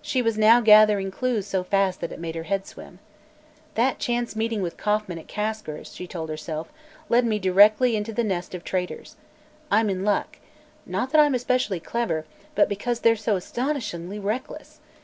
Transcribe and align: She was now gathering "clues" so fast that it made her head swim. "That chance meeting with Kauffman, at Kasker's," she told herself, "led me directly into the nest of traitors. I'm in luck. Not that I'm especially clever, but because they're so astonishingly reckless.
She 0.00 0.22
was 0.22 0.38
now 0.38 0.60
gathering 0.60 1.10
"clues" 1.10 1.44
so 1.44 1.64
fast 1.64 2.00
that 2.00 2.12
it 2.12 2.20
made 2.20 2.36
her 2.36 2.44
head 2.44 2.68
swim. 2.68 3.00
"That 3.74 3.98
chance 3.98 4.36
meeting 4.36 4.62
with 4.62 4.76
Kauffman, 4.76 5.18
at 5.18 5.26
Kasker's," 5.26 5.92
she 5.92 6.06
told 6.06 6.28
herself, 6.30 6.72
"led 7.08 7.26
me 7.26 7.40
directly 7.40 7.96
into 7.96 8.12
the 8.12 8.22
nest 8.22 8.54
of 8.54 8.62
traitors. 8.62 9.16
I'm 9.68 9.90
in 9.90 10.04
luck. 10.04 10.38
Not 10.86 11.10
that 11.10 11.20
I'm 11.20 11.34
especially 11.34 11.80
clever, 11.80 12.24
but 12.54 12.68
because 12.68 13.00
they're 13.00 13.16
so 13.16 13.34
astonishingly 13.34 14.20
reckless. 14.20 14.78